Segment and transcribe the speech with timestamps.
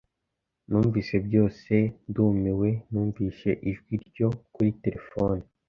[0.69, 1.73] Numvise byose
[2.09, 5.43] ndumiwe numvise ijwi rya Ryo kuri terefone.